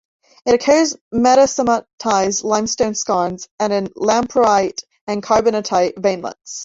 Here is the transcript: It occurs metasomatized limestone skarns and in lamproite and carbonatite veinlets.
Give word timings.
It 0.47 0.55
occurs 0.55 0.97
metasomatized 1.13 2.43
limestone 2.43 2.93
skarns 2.93 3.47
and 3.59 3.71
in 3.71 3.85
lamproite 3.95 4.81
and 5.05 5.21
carbonatite 5.21 5.93
veinlets. 6.01 6.59